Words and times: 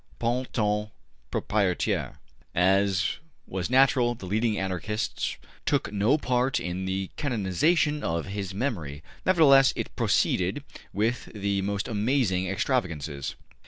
Pends 0.17 0.49
ton 0.51 0.89
proprietaire. 1.31 2.15
As 2.55 3.19
was 3.45 3.69
natural, 3.69 4.15
the 4.15 4.25
leading 4.25 4.57
Anarchists 4.57 5.37
took 5.63 5.91
no 5.93 6.17
part 6.17 6.59
in 6.59 6.85
the 6.85 7.11
canonization 7.17 8.03
of 8.03 8.25
his 8.25 8.51
memory; 8.51 9.03
nevertheless 9.27 9.73
it 9.75 9.95
proceeded, 9.95 10.63
with 10.91 11.25
the 11.35 11.61
most 11.61 11.87
amazing 11.87 12.47
extravagances. 12.47 13.35